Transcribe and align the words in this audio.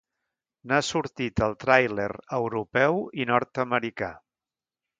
N'ha 0.69 0.79
sortit 0.87 1.43
el 1.47 1.53
tràiler 1.65 2.09
europeu 2.39 2.99
i 3.25 3.29
nord-americà. 3.35 4.13